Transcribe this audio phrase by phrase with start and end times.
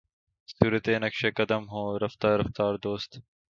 [0.49, 3.11] صورتِ نقشِ قدم ہوں رفتۂ رفتارِ دوست